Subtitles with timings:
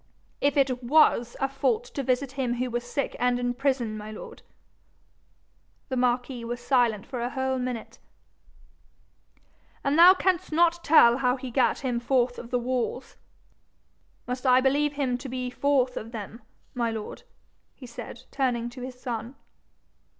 [0.41, 4.09] 'If it WAS a fault to visit him who was sick and in prison, my
[4.09, 4.41] lord.'
[5.89, 7.99] The marquis was silent for a whole minute.
[9.83, 13.15] 'And thou canst not tell how he gat him forth of the walls?
[14.25, 16.41] Must I believe him to be forth of them,
[16.73, 17.21] my lord?'
[17.75, 19.35] he said, turning to his son.